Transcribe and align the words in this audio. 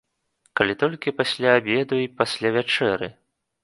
Калі 0.61 0.73
толькі 0.85 1.15
пасля 1.19 1.49
абеду 1.59 2.03
і 2.07 2.11
пасля 2.23 2.47
вячэры. 2.61 3.17